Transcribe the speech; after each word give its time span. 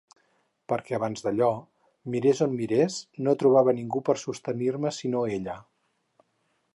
Perquè 0.71 0.95
abans 0.97 1.25
d'allò, 1.25 1.49
mirés 2.15 2.41
on 2.47 2.55
mirés, 2.61 2.97
no 3.27 3.35
trobava 3.43 3.77
ningú 3.81 4.03
per 4.09 4.19
sostenir-me 4.23 4.93
sinó 5.01 5.23
ella. 5.39 5.59